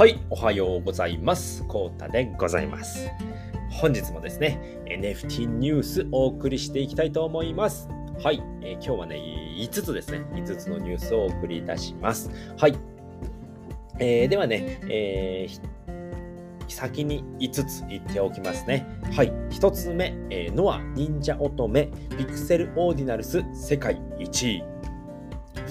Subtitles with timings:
[0.00, 1.62] はい、おはようございます。
[1.68, 3.10] コータでございます。
[3.70, 7.86] 本日もですね、NFT ニュースお送りしていきたいと思います。
[8.18, 9.16] はい、えー今日はね、
[9.58, 12.30] 5つですね、5つのニュースをお送りいたします。
[12.56, 12.78] はい。
[13.98, 15.60] えーではね、えー
[16.66, 18.86] 先に5つ言っておきますね。
[19.12, 19.30] はい。
[19.50, 24.64] 1つ目、えーノア忍者乙女ピクセルオーディナルス世界1位。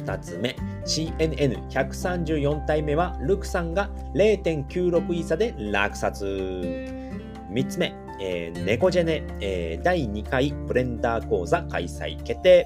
[0.03, 0.55] 2つ目、
[0.85, 6.25] CNN134 体目はルクさんが0.96イーサで落札。
[6.25, 12.65] 3つ目、えー、ネコジェネ、えー第2回ブレンダー講座開催決定。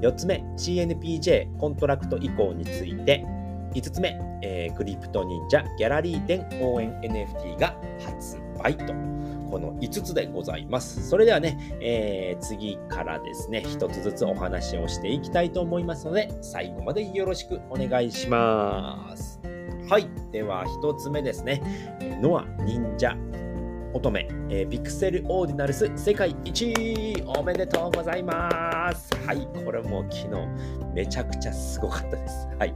[0.00, 3.24] 4つ目、CNPJ コントラクト移行について。
[3.74, 8.92] 5つ目、えークリプト忍者ギャラリー展応援 NFT が発売と。
[9.50, 11.08] この5つでございます。
[11.08, 19.40] それではね、えー次からですね、1つずつお話をしていきたいと思いますので、最後までよろしくお願いします。
[19.88, 20.08] はい。
[20.32, 21.62] では、1つ目ですね。
[22.20, 23.16] ノア忍者
[23.94, 29.14] 乙女、えーピクセルオーディナルス世界1位おめでとうございます。
[29.26, 29.48] はい。
[29.64, 32.48] これも昨日めちゃくちゃすごかったです。
[32.58, 32.74] はい。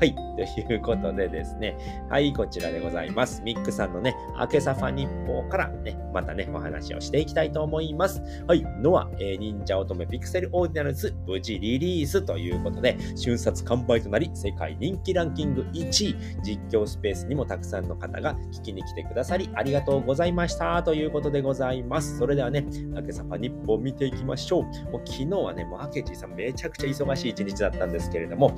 [0.00, 0.14] はい。
[0.14, 1.76] ということでですね、
[2.08, 3.42] はい、こちらでございます。
[3.42, 8.22] ミックさんのね、明けサファ日報からね、またね、お話をしていきたいと思います。
[8.46, 20.47] はい、ノア、えー忍者乙女ピクセルオーディナルス、無事リリースということで、瞬殺完売となり、世界人気ランキング1位、実況スペースにもたくさんの方が聞きに来てくださり、ありがとうございました。
[20.84, 22.18] ということでございます。
[22.18, 24.62] それではね、明けサファ日報を見ていきましょう。
[24.90, 28.56] もう昨日はね、もう明智さんめちゃくちゃ忙しい一日だったんですけれども、も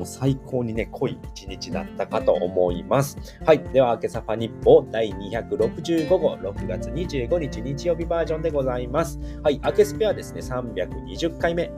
[0.00, 3.16] う最高にね、濃い一日だったかと思います。
[3.44, 3.60] はい。
[3.72, 9.18] では、明けサファ日報第265号、6月25日日曜日バージョンでございます。
[9.42, 9.60] はい。
[9.64, 11.70] 明けスペはですね、320回目。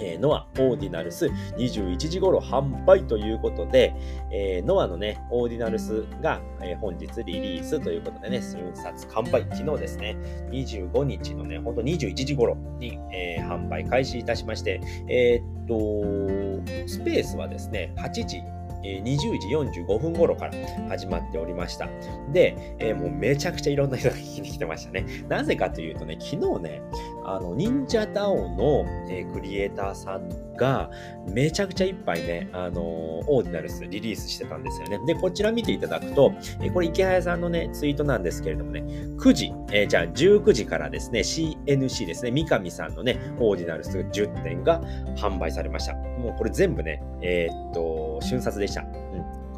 [0.00, 3.94] えーノアオーディナルス21時頃販売ということで、
[4.32, 10.16] えーノアのね、オーディナルスが、えー本日リリースということでね、瞬殺完売、昨日ですね、
[10.50, 18.42] 25日のね、ほんと21時頃に、えー販売開始いたしまして、えーっと、スペースはですね、8時、
[18.82, 19.48] 20時
[19.82, 20.52] 45分頃から
[20.88, 21.88] 始まっておりました。
[22.32, 25.06] で、えーもうめちゃくちゃいろんな人が聞きに来てましたね。
[25.28, 26.82] なぜかというとね、昨日ね、
[27.28, 30.90] あの、忍者ダオの、えークリエイターさんが、
[31.28, 34.98] めちゃくちゃいっぱいね、あのーオーディナルスリリースしてたんですよね。
[35.06, 38.80] で、こちら見ていただくと、えーこれ池早さんのね、ツイートなんですけれどもね、
[39.18, 44.80] 9時、えーじゃあ19時からですね、CNC ですね、三上さんのね、オーディナルス10点が
[45.16, 45.94] 販売されました。
[45.94, 48.84] もうこれ全部ね、えーっと、瞬殺でした。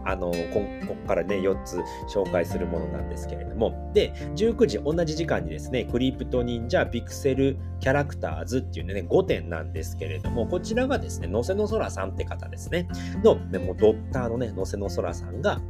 [0.05, 1.79] あの、こここからね、4つ
[2.13, 3.91] 紹介するものなんですけれども。
[3.95, 12.89] で、19時同じ時間にですね、クリプト忍者ピクセルキャラクターズっていうね、5点なんですけれども、こちらがですね、のせの空さんって方ですね、
[13.23, 15.61] の、ね、もうドッターのね、のせの空さんが、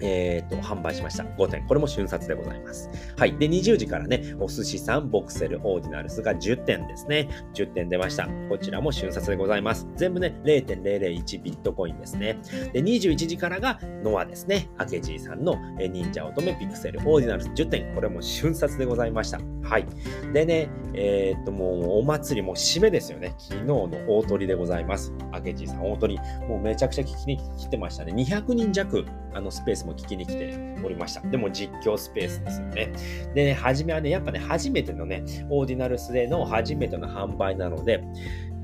[0.00, 1.24] えー、と、販売しました。
[1.24, 1.66] 5点。
[1.66, 2.90] これも瞬殺でございます。
[3.16, 3.36] はい。
[3.36, 7.28] で、20時からね、お寿司さん、ボクセル、オーディナルスが10点ですね。
[7.54, 8.28] 10点出ました。
[8.48, 9.86] こちらも瞬殺でございます。
[9.96, 12.38] 全部ね、0.001ビットコインですね。
[12.72, 14.68] で、21時からがノアですね。
[14.78, 17.94] アケジーさんのえ忍者乙女ピクセル、オーディナルス10点。
[17.94, 19.40] これも瞬殺でございました。
[19.62, 19.86] はい。
[20.32, 23.34] でね、えーっと、もうお祭りも締めですよね。
[23.38, 25.12] 昨日の大鳥でございます。
[25.32, 26.18] アケジーさん大鳥。
[26.48, 28.12] もうめちゃくちゃ聞きに来てましたね。
[28.14, 29.04] 200人弱、
[29.34, 31.20] あのスペースも聞きに来ておりました。
[31.20, 32.92] でも実況スペースですよね。
[33.34, 38.02] でね、初めはね、やっぱね、初めてのね、オーディナルスでの初めての販売なので、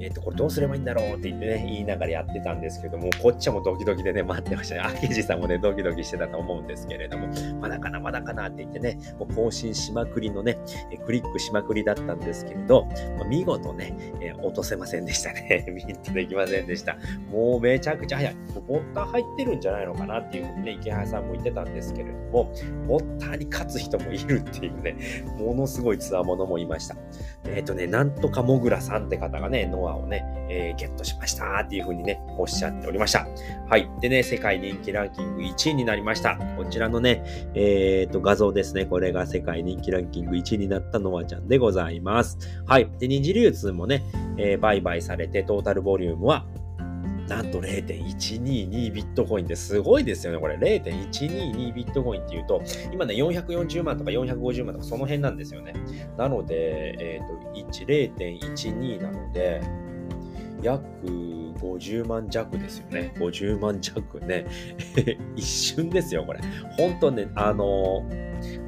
[0.00, 4.80] えっ、と、これどうすればいいんだろうって言ってね、言いながらやってたんですけども、こっちはもうドキドキでね、待ってましたね。
[4.80, 7.28] アケジさんもね、ドキドキしてたと思うんですけれども、
[7.60, 10.58] まだかな、まだかなって言ってね、もう更新しまくりのね、
[10.90, 12.86] えクリックしまくりだったんですけれど、
[13.18, 15.66] ま見事ね、えー落とせませんでしたね。
[15.68, 16.96] ミントできませんでした。
[17.30, 18.34] もうめちゃくちゃ早い。
[18.34, 22.52] もうボッター入ってるんじゃないのかなっていうふうにね、池原さんも言ってたんですけれども、
[22.86, 24.96] ボッターに勝つ人もいるっていうね、
[25.38, 26.96] ものすごい強者もいました。
[27.46, 33.26] えっ、とね、なんとかもぐらさんって方がね、アをね、えーゲットしましたっていうふうにね、おっしゃっておりました。
[33.68, 33.88] はい。
[34.00, 36.36] でね、世界人気ランキング1位になりました。
[36.56, 37.22] こちらのね、
[37.54, 38.86] えっ、と、画像ですね。
[38.86, 42.38] これが世界人気ランキング1位になったノアちゃんでございます。
[42.66, 42.90] はい。
[42.98, 44.02] で、二次流通もね、
[44.36, 46.46] えー売買されて、トータルボリュームは、
[47.28, 50.56] なんと0.122ビットコインってすごいですよね、これ。
[50.56, 52.62] 0.122ビットコインっていうと、
[52.92, 55.74] 今ね、440万とか450万とかその辺なんですよね。
[56.18, 59.62] なので、えっ、と、1 0.12なので、
[60.62, 60.82] 約
[61.58, 63.12] 50万弱ですよね。
[63.16, 64.46] 50万弱ね。
[65.36, 66.40] 一瞬ですよ、これ。
[66.76, 68.04] 本当ね、あの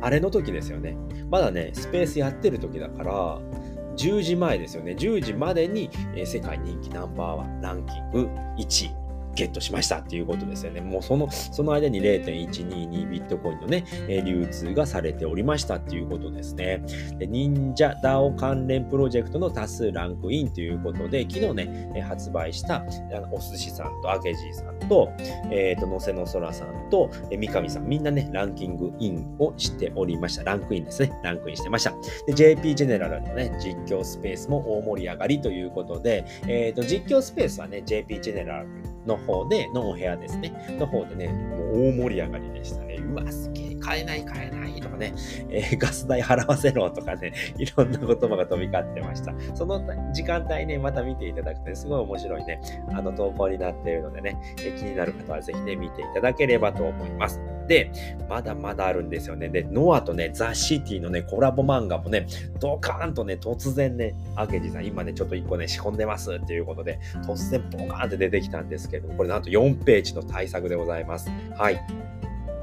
[0.01, 0.97] あれの時ですよね。
[1.31, 3.41] まだね、スペースやってる時だから、
[3.97, 4.93] 10時前ですよね。
[4.93, 5.91] 10時までに、
[6.25, 8.29] 世界人気ナンバーワンランキング
[8.59, 9.06] 1位。
[9.37, 10.81] ゲットしましたっていうことですよね。
[10.81, 16.83] もうその、その間に0.122ビットコインのね、流通がされておりましたっていうことですね。
[17.19, 25.13] で、忍者 DAO 関連プロジェクトの多数ランクインということで、昨日ね、発売したあのお寿司さんとあけじいさんと、
[25.51, 30.45] えっ、ー、と、のせのそらさんと、え三上さん、みんなね、ランキングインをしておりました。
[30.45, 31.13] ランクインですね。
[31.23, 31.93] ランクインしてました。
[32.27, 38.69] で、JP ジェネラルのね、実況スペースも大盛り上がりということで、えっ、ー、と、実況スペースはね、JP ジェネラル
[39.07, 42.86] の方で、のお部屋ですね、の方でね、もう大盛り上がりでした。
[43.11, 45.15] うわ、すげえ、買えない、買えないとかね、
[45.49, 49.35] えー、 ガス代払わせろとかね、 いろんな言葉が飛び交ってました。
[49.55, 49.81] その
[50.13, 52.61] 時間帯ね、また見ていただくと、ね、すごい面白いね、
[52.93, 57.41] あの投稿になっているのでね、えー、気になる方はぜひね、見ていただければと思います。
[57.67, 57.91] で、
[58.29, 59.49] まだまだあるんですよね。
[59.49, 62.27] で、ノアとね、ザ・シティのね、コラボ漫画もね、
[62.61, 71.31] ドカーンとね、突然ね、アケジさん、今ね、ちょっと1個ね、仕込んでますっていうことで、突然ポカーンって出てきたんですけれども、これなんと4ページの対策でございます。
[71.57, 71.81] はい。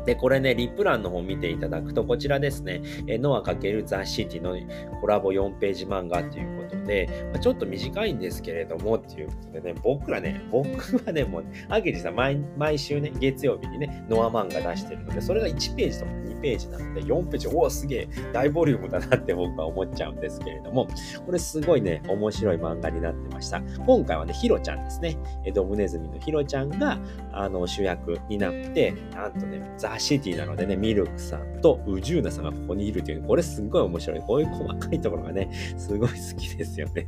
[0.06, 4.56] で、これね、リプランの方見ていただくと、こちらですね、ノア×ザ・シティの
[5.00, 20.88] コラボ4ページ漫画ということで、まあ、ちょっと短いんですけれども、っていうことでね、僕らね、僕はね、もう、アゲジさん毎、毎週ね、月曜日にね、ノア漫画出してるので、それが1ページとか2ページなので、4ページ、おお、すげえ、大ボリュームだなって 僕は思っちゃうんですけれども、
[21.26, 23.62] これすごいね、面白い漫画になってました。
[23.86, 25.18] 今回はね、ヒロちゃんですね、
[25.54, 27.00] ドブネズミのヒロちゃんが、
[27.32, 34.20] あの、主役になって、なんとね、ザシティなのでね、ミルクさんとウジューナさんがここにいるという、これすごい面白い。
[34.22, 37.08] こういう細かいところがね、すごい好きですよね。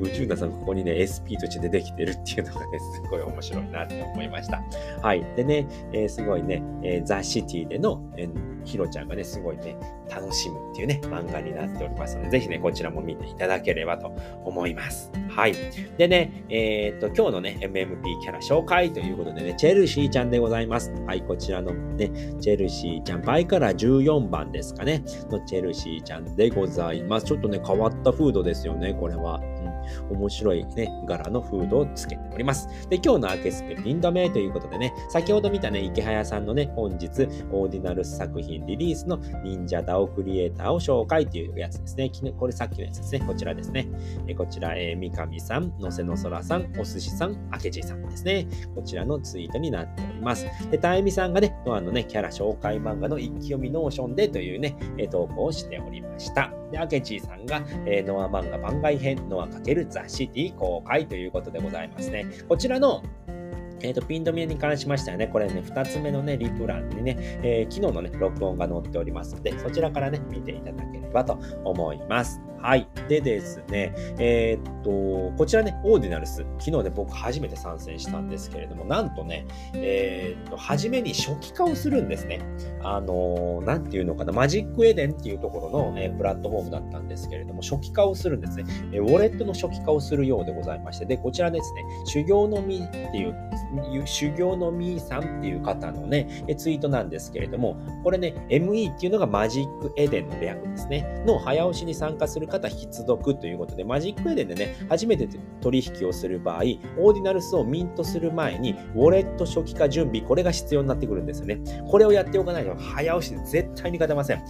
[0.00, 4.62] ウジューナさんここにね、SP として出てきてるっていうのがね、すごい面白いなって思いました。
[5.02, 5.24] はい。
[5.36, 9.76] でね、えー、すごいね、えー、ザ・シティでの、えーヒロちゃんがね、すごいね、
[10.10, 14.08] 楽しむっていうね、漫画になっておりますので、ぜひね、こちらも見ていただければと
[14.44, 15.10] 思います。
[15.28, 15.54] はい。
[15.98, 20.92] でね、えー、っと、今日のね、MMP キャラ紹介ということでね、チェルシーちゃんでございます。
[21.06, 22.10] はい、こちらのね、
[22.40, 27.26] チェルシーちゃん、倍から14番ですかね、のチェルシーちゃんでございます。
[27.26, 29.38] ちょっとね、変わったフードですよね、これは。
[29.38, 29.74] うん
[30.10, 32.68] 面白いね、柄のフードをつけております。
[32.88, 37.06] で、今日のアケスペピン止めということでね、先ほど見たね、池早さんのね、本日、
[37.50, 42.10] オーディナルス作品リリースの忍者 DAO クリエイターを紹介というやつですね。
[42.38, 43.20] これさっきのやつですね。
[43.26, 43.88] こちらですね。
[44.26, 48.46] えこちら、えー、三上さん、のせのそらさん、お寿司さん、明治さんですね。
[48.74, 50.46] こちらのツイートになっております。
[50.70, 54.76] で、たえみさんがね、ノアのね、キャラ紹介漫画の一気読みノーションでというね、
[55.10, 56.63] 投稿をしておりました。
[56.74, 62.26] で、明治さんが、えー、ノア漫画番外編、ノア×ザ・シティ公開ということでございますね。
[62.48, 63.02] こちらの
[63.84, 72.40] えっ、ー、と、ピン止めに関しましてはね、これね、2つ目のね、リプランにね、えー、昨日のね、録音が載っておりますので、そちらからね、見ていただければと思います。
[72.64, 72.88] はい。
[73.10, 82.40] でですね、えー、っと、こちらね、オーディナルス、昨日ね、僕初めて参戦したんですけれども、なんとね、えー、っと、初めに初期化をするんですね。
[82.82, 88.64] あのー、なんていうのかな、マジックエデンっていうところの、え、プラットフォームだったんですけれども、初期化をするんですね。
[88.94, 93.34] えウォレットの初期化をするようでございまして、で、こちらですね、修行のみっていう、
[94.06, 105.28] 修行のみさんっていう方のね、ツイートなんですけれども、これね、ME っていうのがマジックエデンの略ですね、の早押しに参加する方必読ということで、マジックエデンでね、初めて
[105.60, 111.60] 取引をする場合、オーディナルスをミントする前に、ウォレット初期化準備、これが必要になってくるんですよね。
[111.88, 114.38] これをやっておかないと、早押しで絶対に勝てません。
[114.38, 114.44] うん、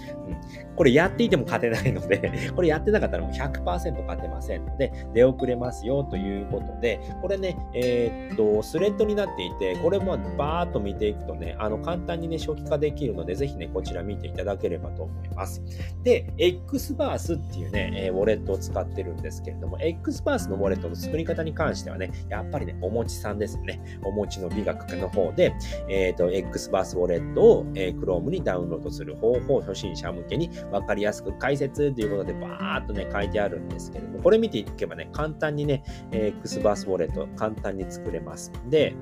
[0.77, 3.63] これやっていても勝てないので、 これやってなかったらもう100%
[4.03, 15.63] 勝てませんので、出遅れますよということで、これね、えー、っと、スレッドになっていて、これもバーっと見ていくとね、あの、簡単にね、初期化できるので、ぜひね、こちら見ていただければと思います。
[16.03, 23.81] で、X バースっていうね、え、ウォレットを使ってるんですけれども、X バースのウォレットの作り方に関してはね、やっぱりね、おもちさんですよね。
[24.03, 25.55] おもちの美学の方で、
[25.89, 35.83] えっ、ー、と、X バースウォレットを、え、Chrome にダウンロードする方法、初心者向けに分かりやすく解説ということで、バーっとね、書いてあるんですけれども、これ見ていけばね、簡単にね、
[36.13, 38.53] X バースウォレット簡単に作れます。
[38.69, 38.95] で、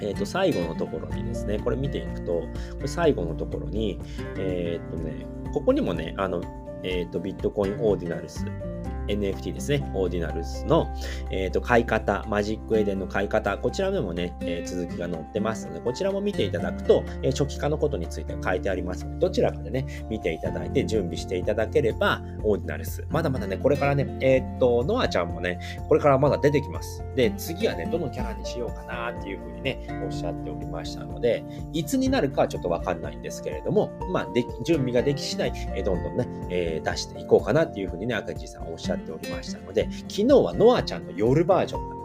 [0.00, 2.48] えっ、ー、と、最後のところにですね、これ見ていくと、こ
[2.80, 4.00] れ最後のところに、
[4.36, 6.42] えっ、ー、とね、ここにもね、あの、
[6.82, 8.44] えっ、ー、と、ビットコインオーディナルス
[9.08, 10.88] NFT ですね、オーディナルスの、
[11.30, 23.04] えーと、買い方、マジックエデンの買い方、こちらでもね、えー、続きが載ってますので、こちらも見ていただくと、えー、初期化のことについて書いてありますので、どちらかでね、見ていただいて準備していただければ、オーディナルス。
[23.10, 27.04] まだまだね、これからね、えー、っと、ノアちゃんもね、これからまだ出てきます。
[27.14, 41.98] で、次はね、どのキャラにしようかなっていうふうにね、おっしゃっておりましたので、いつになるかはちょっとわかんないんですけれども、まあ、で準備ができ次第、えー、どんどんね、えー、出していこうかなっていうふうにね、赤字さんおっしゃっておりましたので、で、昨日はノアちゃんの夜バージョン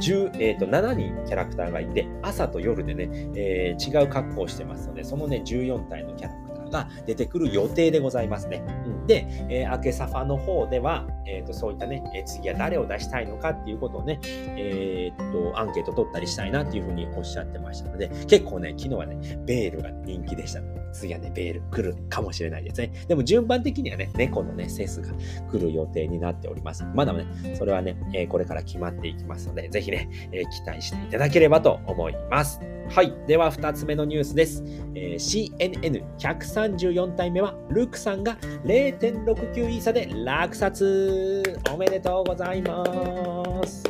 [0.00, 8.64] 10えー、と7人キャラクターがいて、朝と夜でね、えー、違う格好をしてますので、そのね、14体のキャラクターが出てくる予定でございますね。
[8.86, 20.62] うん、で、えー、アケサファの方では、えーと、そういったね、えー、次は誰を出したいのかっていうことをね、えー、と、アンケート取ったりしたいなっていうふうにおっしゃってましたので、結構ね、昨日はね、ベールが人気でした。
[20.62, 22.92] ので、次はね、ベール来るかもしれないですね。
[23.08, 25.12] でも順番的にはね、猫のね、セスが
[25.50, 26.84] 来る予定になっております。
[26.94, 32.60] まだね、それはね、えー、これから決まっていきますので、ぜひね、えー、期待していただければと思います。
[32.88, 33.12] はい。
[33.26, 34.62] では、2つ目のニュースです。
[34.94, 41.42] えー、CNN134 体目は、ルークさんが0.69イーサで落札。
[41.72, 43.84] おめでとうございます。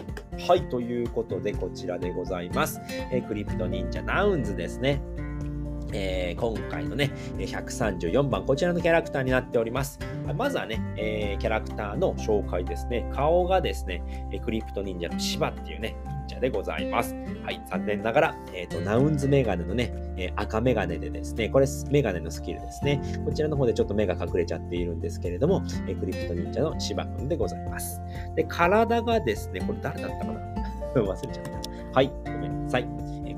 [0.46, 0.68] はい。
[0.68, 2.80] ということで、こちらでございます。
[3.10, 5.02] えー、クリプト忍者ナウンズですね。
[5.92, 9.98] えー、今回のね、134番、こちらのキャラクターになっております。
[10.36, 13.08] まずはね、えー、キャラクターの紹介ですね。
[13.14, 14.02] 顔がですね、
[14.44, 15.96] クリプト忍者のシバっていうね、
[16.28, 17.14] 忍者でございます。
[17.44, 23.02] はい、残念ながら、えっ、ー、と、ナウンズメガネのね、え、赤メガネでですね、これメガネのスキルですね。
[23.24, 28.00] こちらの方でちょっと目が隠れちゃっているんですけれども、え、クリプト忍者のシバくんでございます。
[28.36, 30.40] で、体がですね、これ誰だったかな？
[31.02, 31.94] 忘れちゃった。
[31.94, 32.88] はい、ごめんなさい。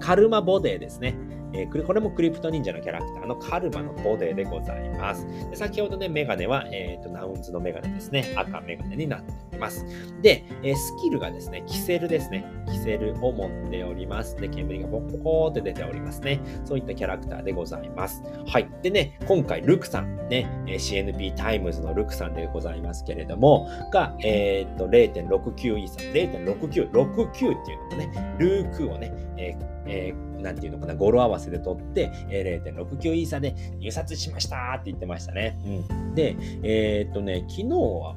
[0.00, 1.14] カルマボデーですね。
[1.54, 5.26] えー、これもクリプト忍者のキャラクターのカルマのボデーでございます。
[5.50, 8.32] で先ほどね、メガネは、えーと、ナウンズのメガネですね。
[8.36, 9.86] 赤メガネになっております。
[10.20, 12.44] で、え、スキルがですね、キセルですね。
[12.66, 14.36] キセルを持っております。
[14.36, 16.40] で、煙がポッポコーって出ておりますね。
[16.64, 18.22] そういったキャラクターでございます。
[18.46, 18.68] はい。
[18.82, 35.58] でね、今回、ルクさん、ね、CNP タイムズのルクさんでございますけれども、が、えっ、ー、と、0.69イーサ、0.69、69っていうのもね、ルークをね、えーえーなんていうのかな、語呂合わせで取って、えー、0.69イーサで入札しましたって言ってましたね。
[35.88, 38.14] うん、で、えー、っとね、昨日は、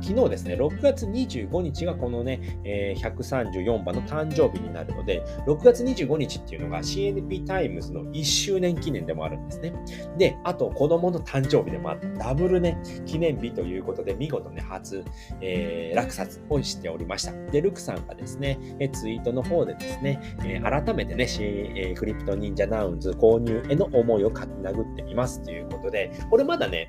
[0.00, 9.72] 昨日ですね、6月25日がこのね、え、134番の誕生日になるので、6月25日っていうのが CNP タイムズの1周年記念でもあるんですね。
[10.18, 15.04] で、あと子供の誕生日でもあったダブルね、記念日ということで、見事ね、初、
[15.40, 17.32] えー、落札をしておりました。
[17.50, 26.88] で、ルクさんがですね、えツイートの方でですね、えー、改めてね、えー、クリプト忍者ナウンズ購入への思いを書き殴ってみますということで、これまだね、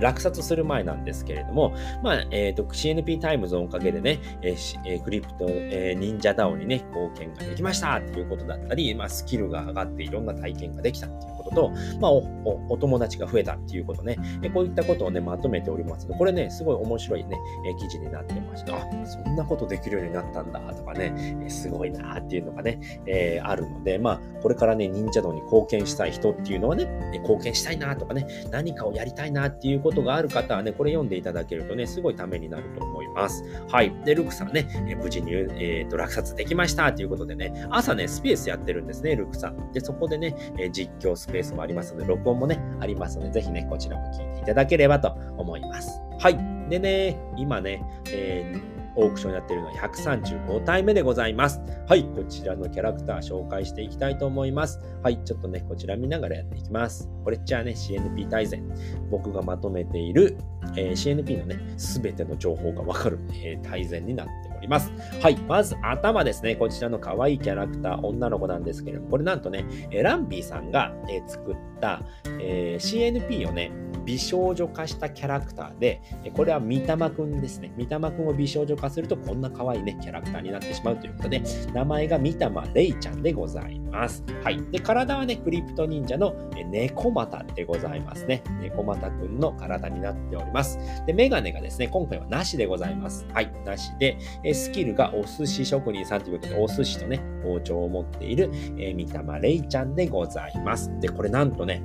[0.00, 17.36] 落札する前なんですけれども、まあ、えっ、ー、と、CNP タイムズのおかげでね、えー、クリプト、えー、忍者 DAO にね、貢献ができましたっていうことだったり、まあ、スキルが上がっていろんな体験ができたっていうことと、まあお、おお友達が増えたっていうことね、えこういったことをね、まとめておりますので、これね、すごい面白いね、
[17.66, 18.76] え記事になってました。
[18.76, 21.14] あ、そんなことできるようになったんだとかね、
[21.44, 26.86] えすごいなっていうのがね、えー、あるので、まあ、これからね、忍者 DAO に貢献したい人っていうのはね、
[27.20, 33.44] 貢献したいなとかね、何かをやりたいななっていうことがある方はね、これ読んでいただけるとね、すごいためになると思います。
[33.70, 33.94] はい。
[34.04, 39.72] で、ルクさんね、え無事に、えーと、落札できましたということでね、朝ね、スペースやってるんですね、ルクさん。
[39.72, 46.00] で、そこでね、え実況スペースもありますので、録音もね、ありますので、ぜひね、こちらも聞いていただければと思います。
[46.18, 46.68] はい。
[46.68, 51.60] でね、今ね、えーオークションやってるのは135体目でございます。
[51.88, 54.80] はい、こちらのキャラクター紹介していきたいと思います。
[55.02, 57.08] はい、ちょっとね、こちら見ながらやっていきます。
[57.22, 58.68] これっちゃね、CNP 大全。
[59.08, 60.36] 僕がまとめている、
[60.76, 64.92] えー、CNP のね、すべての情報がわかる、えー、大全になっております。
[65.22, 66.56] はい、まず頭ですね。
[66.56, 72.02] こちらの可愛いキャラクター、女の子なんですけれども、これなんとね、ランビーさんが、えー、作った、
[72.40, 73.70] えー、CNP をね、
[74.08, 76.00] 美少女化したキャラクターで、
[76.34, 77.70] これは三玉くんですね。
[77.76, 81.42] 三玉くんを美少女化するとこんな可愛いね、キャラクターになってしまうということで、
[81.74, 84.24] 名前が三玉レイちゃんでございます。
[84.42, 84.62] はい。
[84.70, 86.34] で、体はね、クリプト忍者の
[86.70, 88.42] 猫股でございますね。
[88.62, 90.78] 猫股くんの体になっております。
[91.06, 93.26] で、メガネがですね、今回はなしでございます。
[93.34, 93.52] はい。
[93.66, 94.16] なしで、
[94.54, 98.48] スキルがお寿司職人さんということで、お寿司とね、包丁を持っている、
[98.78, 100.90] えー、三玉レイちゃんでございます。
[100.98, 101.82] で、これなんとね、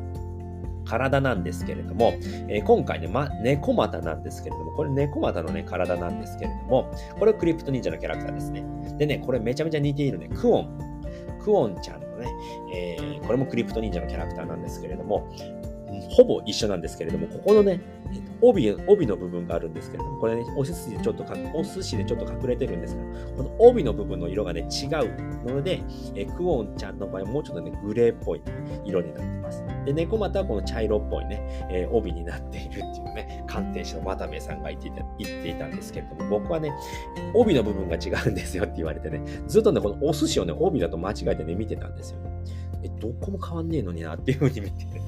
[0.86, 2.14] 体なんですけれども、
[2.48, 8.64] えー、今回ね、ま、猫股なんですけれども、これ猫股のね、体なんですけれども、これクリプト忍者のキャラクターですね。
[8.98, 10.94] でね、これめちゃめちゃ似ているね、クオン。
[11.44, 12.28] クオンちゃんのね、
[12.74, 15.30] えー、これもクリプト忍者のキャラクターなんですけれども、
[16.10, 17.82] ほぼ一緒なんですけれども、ここのね、
[18.42, 23.04] 帯、帯の部分があるんですけれども、これね、お寿司でちょっとか、お寿司でちょっと隠れてるんですが、
[23.38, 25.82] この帯の部分の色がね、違うので、
[26.16, 28.42] えクオンちゃんの場合はもうちょっとね、グレーっぽい
[28.86, 29.64] 色になってます。
[29.86, 36.72] で、猫またはこの茶色っぽいね、えー、帯になっているっていうね、鑑定士の又部さんが言っていた言っていたんですけれども、僕はね、
[37.34, 42.20] 帯の部分が違うんですよって言われてね、ずっとね、このお寿司をね、帯だと間違えてね、見てたんですよ。
[42.84, 45.00] え、どこも変わんねえのになっていう風に見てて、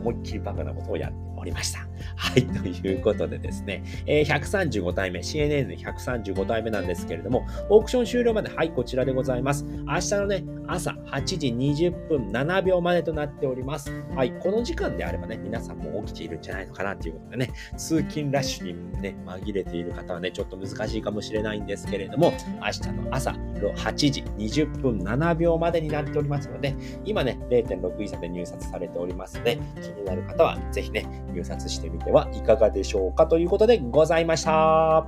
[0.00, 1.85] 思いっきりバカなことをやっておりました。
[2.16, 9.64] はい、ということでですね、えー、135体目、CNN135 体目なんですけれども、オークション終了まで、はい、こちらでございます。
[9.64, 13.92] 明日のね、朝8時20分7秒までとなっております。
[14.14, 26.74] はい、この時間であればね、皆さんも起きているんじゃないのかなということでね、通勤ラッシュにね、紛れている方はね、ちょっと難しいかもしれないんですけれども、明日の朝8時20分7秒までになっておりますので、
[27.04, 35.06] 今ね、0.6イーサで入札されておりますので、気になる方はぜひね、入札しててみてはいかがでしょうかということでございました。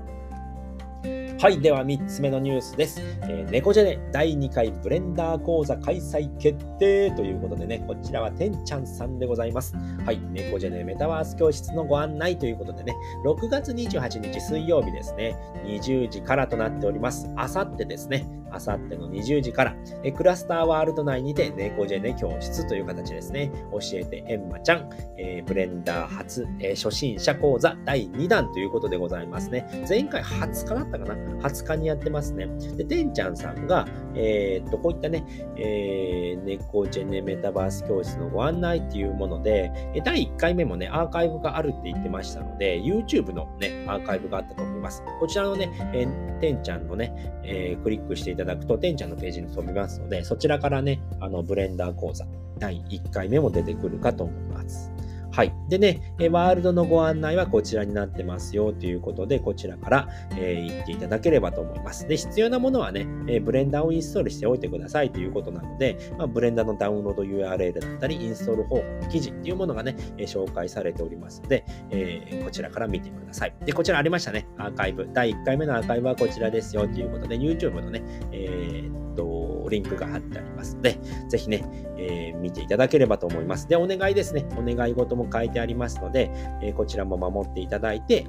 [1.40, 1.60] はい。
[1.60, 3.00] では、3つ目のニュースです。
[3.22, 9.76] えー、猫ジェネ第2回ブレンダー講座開催決定ということでね、こちらはてんちゃんさんでございます。
[10.04, 10.18] はい。
[10.32, 12.92] 猫ジェネメタバース教室のご案内ということでね、
[13.24, 17.30] 6月28日水曜日ですね、20時からとなっております。
[17.36, 29.66] あさってですね、あさっての20時から、えクラスターワールド内にて猫ジェネ教室という形ですね、教えてエンマちゃん、えー、ブレンダー初、えー、初心者講座第2弾ということでございますね。
[29.88, 32.46] 前回20日だったかな ?20 日にやってますね。
[32.76, 35.24] で、てんちゃんさんが、えー、っと、こういったね、
[35.56, 39.70] えー、猫ジェネメタバース教室のご案内っていうもので、
[40.04, 45.02] 第1回目もね、アーカイブがあるって言ってましたので、YouTube のね、アーカイブがあったと思います。
[45.20, 47.12] こちらのね、えー、てんちゃんのね、
[47.44, 52.24] えー、クリックしてただくと、てんちゃんのページに飛びますので、そちらからね、あの、ブレンダー講座、
[52.58, 54.92] 第1回目も出てくるかと思います。
[55.38, 55.54] はい。
[55.68, 56.00] でね、
[56.32, 62.08] ワールドのご案内はこちらになってますよということで、こちらから、えー、行っていただければと思います。
[62.08, 73.54] で、必要なものはね、えブレンダーをインストールしておいてくださいということなので、まあ、ブレンダーのダウンロード URL だったり、インストール方法の記事っていうものがね、え紹介されておりますので、えー、こちらから見てください。
[73.64, 75.08] で、こちらありましたね、アーカイブ。
[75.12, 78.02] 第1回目のアーカイブはこちらですよということで、YouTube のね、
[78.32, 80.98] えー、と、リンクが貼ってありますので、
[81.28, 81.64] ぜひね、
[81.96, 83.68] えー、見ていただければと思います。
[83.68, 84.46] で、お願いですね。
[84.56, 86.30] お願い事も書いてありますので、
[86.62, 88.26] えー、こちらも守っていただいて、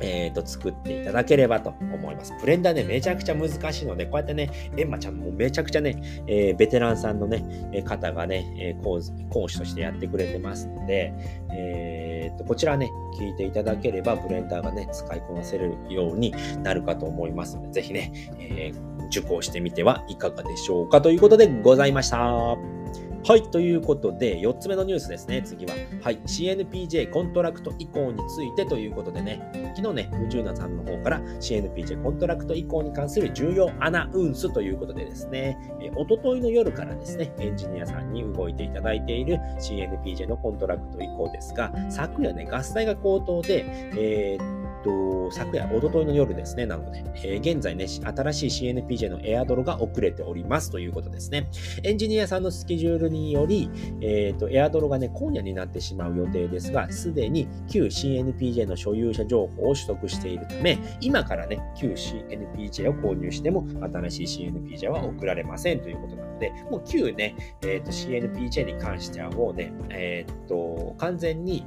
[0.00, 2.34] えっ、ー、と、作っていただければと思います。
[2.38, 9.00] ブレンダーね、めちゃくちゃ難しいので、こうやってね、エンマちゃんもめちゃくちゃね、えー、ベテランさんのね、方がね、え、講
[9.48, 11.14] 師としてやってくれてますので、
[11.50, 18.72] えっ、と、こちらね、聞いていただければ、ブレンダーがね、使いこなせるようになるかと思いますので、ぜひね、え
[19.06, 22.56] 受講してみてはいかがでしょうかということでございました。
[23.28, 23.42] はい。
[23.42, 25.42] ということで、4つ目のニュースですね。
[25.42, 25.74] 次は。
[26.00, 26.18] はい。
[26.18, 29.42] CNPJ コントラクト移行についてということでね、
[29.74, 43.64] 昨日ね、うじゅうなさんの方から CNPJ コントラクト移行に関する重要アナウンスということでですね、えおとといの夜からですね、エンジニアさんに動いていただいている CNPJ のコントラクト移行ですが、昨夜ね、ガス代が高騰で、
[43.96, 46.66] えーと、昨夜、おとといの夜ですね。
[46.66, 51.50] なので、えー、現在ね、新しい CNPJ のエアドロが遅れておりますということですね。
[51.82, 53.68] エンジニアさんのスケジュールにより、
[54.00, 63.66] えっ、ー、と、エアドロがね、今夜になってしまう予定ですが、すでに旧 CNPJ の所有者情報を取得しているため、今からね、旧 CNPJ を購入しても、
[64.10, 71.66] 新しい CNPJ は送られませんということなので、もう旧ね、えっ、ー、と、CNPJ に関してはもうね、えっ、と、完全に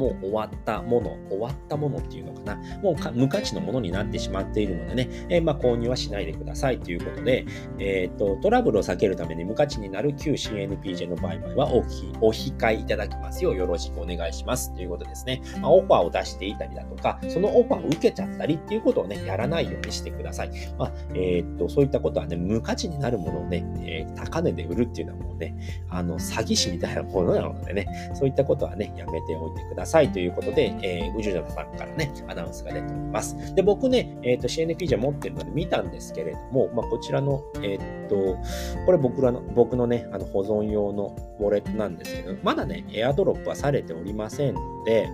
[0.00, 7.44] もう終わったもの、終わったものっていうのかな、もう無価値のものになってしまっているのでね、えー、まあ、購入はしないでくださいということで、
[7.78, 11.80] えー、と、トラブルを避けるために無価値になる旧 CNPJ の売買はお
[12.20, 15.42] お控えいただきますようよろしくお願いしますということですね。
[15.60, 20.50] まあ、オファーを出していたりだとか、そのオファーを受けちゃったりっていうことをね、やらないようにしてください。
[20.78, 25.54] まあ、えー、っと、そういったことはね、無価値になるものをね、え高値で売るっていうのはもうね、
[25.90, 33.54] あの、詐欺師みたいなものなのでね、そういったことはね、やめておいてくださいさいということで、えー、宇宙者さんからね、アナウンスが出ております。
[33.54, 38.38] で、僕ね、えっ、ー、と、CNP じゃ持ってるので見たんですけれども、まあ、こちらの、えっ、ー、と、
[38.86, 45.08] これ僕らの、僕のね、あの、保存用のウォレットなんですけど、まだね、エアドロップはされておりませんので、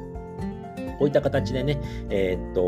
[0.99, 2.61] こういった形でね、えっ、と、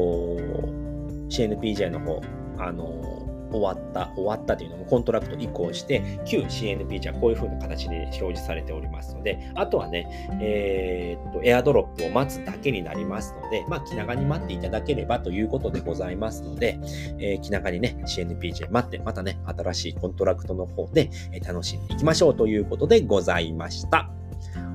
[1.29, 2.21] CNPJ の方、
[2.59, 3.18] あの
[3.51, 16.79] 終わった、終わったというのもコントラクト移行して、旧 CNP じゃこういう風な形で表示されておりますので、あとはね、えー、っと、エアドロップを待つだけになりますので、まあ、気長に待っていただければということでございますので、
[17.19, 21.11] えー、気長にね、CNPJ 待って、またね、新しいコントラクトの方で
[21.47, 24.11] 楽しんでいきましょうということでございました。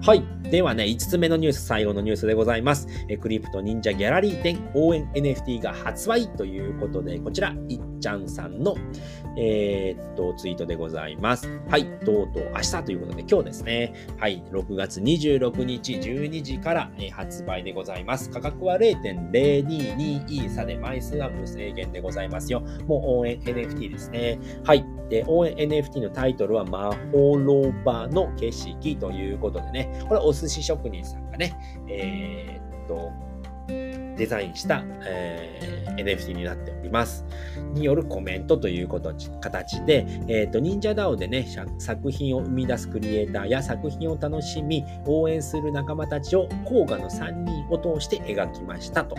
[0.06, 0.24] はい。
[0.52, 2.90] ではね、5つ目のニュース、最後のニュースでございます。
[3.08, 8.76] えクリプト忍者ギャラリー展応援 NFT が発売ということで、こちら、いっちゃんさんの、
[9.38, 11.50] えー、っと、ツイートでございます。
[11.70, 11.86] はい。
[12.06, 13.94] とうとう明日ということで、今日ですね。
[14.20, 14.44] はい。
[14.52, 18.30] 6月26日12時から、え発売でございます。
[18.30, 22.60] 価格は0.022イーサで枚数は無制限でございますよ。
[22.88, 24.38] もう応援 NFT ですね。
[24.66, 24.86] はい。
[25.10, 31.56] で、応援 NFT のタイトルは、魔法ローバーの景色ということでね、これお寿司職人さんがね、
[31.88, 33.12] えー、っと、
[34.18, 37.26] デザインした、えー、NFT になっております。
[37.74, 41.48] によるコメントということ形で、えっ、ー、と、忍者 DAO でね、
[41.80, 49.16] 作品を生み出すクリエイターや作品を楽しみ、応援する仲間たちを甲賀の3人を通して描きましたと。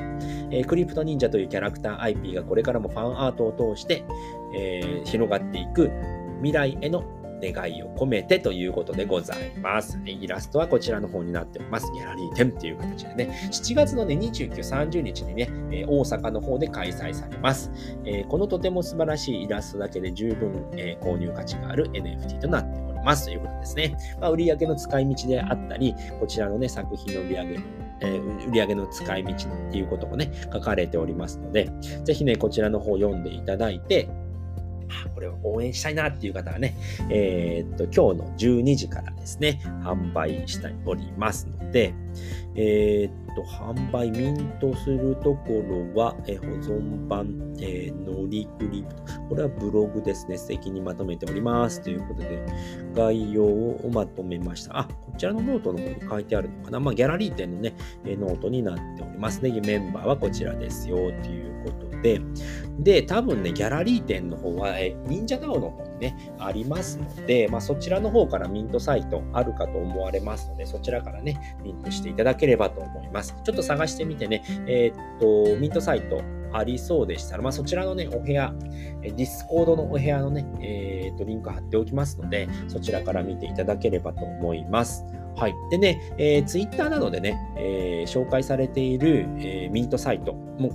[0.51, 4.05] えー、クリプト忍者というキャラクター IP がこれからもファンアートを通して、
[4.57, 5.91] えー、広がっていく
[6.39, 7.03] 未来への
[7.53, 9.99] 願いを込めてということでございます。
[10.05, 11.91] イラストはこちらの方になっております。
[11.93, 17.71] ギャラリー展という形でね、7月のね、29、30日にね、え大阪の方で開催されます。
[18.05, 23.97] えこのとても素晴らしいイラストだけで十分、え購入価値がある NFT となっておりますということですね。
[24.21, 31.71] まあ、売上の使い道であったり、こちらのね、作品の売上えー、売上の使い道っていうこともね、書かれておりますので、
[32.05, 34.09] ぜひね、こちらの方読んでいただいて、
[35.15, 36.77] これを応援したいなっていう方はね、
[37.11, 41.95] えー、っと、今日の12時からですね、販売しておりますので、
[42.57, 45.63] えー、っと、販売、ミントするとこ
[45.95, 49.03] ろは、え保存版、えー、ノリクリプト。
[49.29, 50.39] これはブログですね。
[50.39, 51.83] 素敵にまとめております。
[51.83, 52.45] ということで、
[52.95, 54.79] 概要をまとめました。
[54.79, 56.81] あ、こちらのノートの方に書いてあるのかな。
[56.81, 59.61] まあ、ギャラリー展のね、えノートになっておりますね。
[59.61, 61.11] メンバーはこちらですよ、とい
[61.43, 62.21] うことで、
[62.79, 73.35] で、多分ね、ギャラリー展の方は、え忍者 DAO の方にね、ありますので、まあ、そちらの方からミントサイトあるかと思われますので、そちらからね、ミントしていただければと思います。
[73.45, 76.21] ちょっと探してみてね、えー、っと、ミントサイト
[76.53, 78.55] ありそうでしたら、まあ、そちらのね、お部屋、
[79.03, 85.05] ディスコードのお部屋のね、えー、っと、リンク貼っておきますので、そちらから見ていただければと思います。
[85.37, 85.55] はい。
[85.71, 90.73] でね、えー、ツイッターなどでね、えー、紹介されている、えー、ミントサイト、もう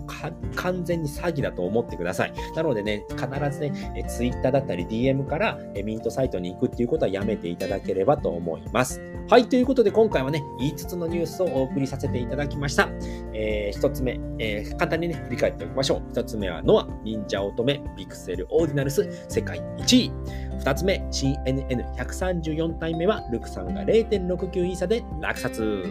[0.56, 2.34] 完全に詐欺だと思ってください。
[2.56, 9.02] なのでね、必ずね、えー、ツイッターだったり DM から、えー、ミントサイトに行くっていうことはやめていただければと思います。
[9.30, 9.48] はい。
[9.48, 12.90] ということで、今回はね、5つのニュースをお送りさせていただきました。
[13.34, 16.14] えー、1つ目、えー、簡単にね、振り返っておきましょう。
[16.14, 20.12] 1つ目は、 NOA、忍者乙女、ピクセル、オーディナルス、世界1位。
[20.60, 25.86] 2つ目、CNN134 体目は、ルクさんが0.6イーサで落札。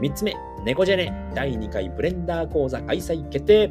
[0.00, 0.34] 3つ目、
[0.64, 3.70] ネコジェネ第2回ブレンダー講座開催決定。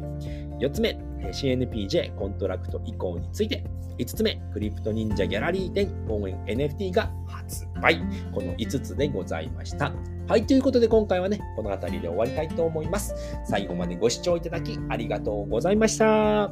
[0.60, 3.64] 4つ目、CNPJ コントラクト移行について。
[3.98, 7.98] 5つ目、クリプト忍者ギャラリー展応援 NFT が発売。
[8.32, 9.92] この5つでございました。
[10.28, 13.14] はい、ということで今回はね、この辺りで終わりたいと思います。
[13.44, 16.50] 最後までご視聴いただきありがとうございました。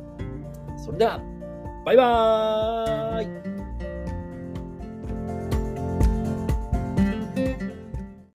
[0.77, 1.21] それでは、
[1.85, 3.50] バイバーイ